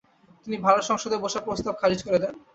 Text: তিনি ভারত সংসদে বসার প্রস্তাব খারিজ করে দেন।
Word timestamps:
তিনি 0.47 0.57
ভারত 0.65 0.83
সংসদে 0.89 1.17
বসার 1.23 1.45
প্রস্তাব 1.47 1.73
খারিজ 1.81 1.99
করে 2.07 2.19
দেন। 2.23 2.33